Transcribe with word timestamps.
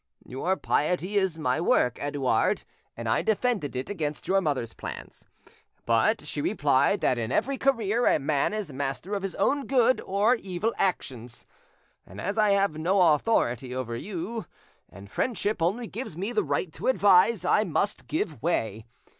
Your 0.25 0.55
piety 0.57 1.15
is 1.15 1.37
my 1.37 1.61
work, 1.61 1.99
Edouard, 2.01 2.63
and 2.97 3.07
I 3.07 3.21
defended 3.21 3.75
it 3.75 3.87
against 3.87 4.27
your 4.27 4.41
mother's 4.41 4.73
plans; 4.73 5.25
but 5.85 6.21
she 6.21 6.41
replied 6.41 7.01
that 7.01 7.19
in 7.19 7.31
every 7.31 7.59
career 7.59 8.07
a 8.07 8.17
man 8.17 8.51
is 8.51 8.73
master 8.73 9.13
of 9.13 9.21
his 9.21 9.35
own 9.35 9.67
good 9.67 10.01
or 10.03 10.33
evil 10.33 10.73
actions; 10.75 11.45
and 12.03 12.19
as 12.19 12.39
I 12.39 12.49
have 12.49 12.79
no 12.79 13.13
authority 13.13 13.75
over 13.75 13.95
you, 13.95 14.47
and 14.89 15.07
friendship 15.07 15.61
only 15.61 15.85
gives 15.85 16.17
me 16.17 16.31
the 16.31 16.43
right 16.43 16.73
to 16.73 16.87
advise, 16.87 17.45
I 17.45 17.63
must 17.63 18.07
give 18.07 18.41
way. 18.41 18.87